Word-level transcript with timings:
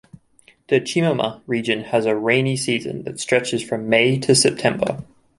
The 0.69 0.81
Chemama 0.81 1.41
region 1.45 1.83
has 1.83 2.07
a 2.07 2.15
rainy 2.15 2.57
season 2.57 3.03
that 3.03 3.19
stretches 3.19 3.61
from 3.61 3.87
May 3.87 4.17
to 4.21 4.33
September. 4.33 5.03